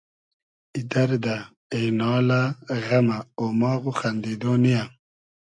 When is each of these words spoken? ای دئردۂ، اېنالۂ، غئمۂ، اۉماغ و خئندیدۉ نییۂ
ای 0.73 0.81
دئردۂ، 0.91 1.35
اېنالۂ، 1.73 2.41
غئمۂ، 2.85 3.17
اۉماغ 3.41 3.81
و 3.87 3.91
خئندیدۉ 3.99 4.43
نییۂ 4.63 4.83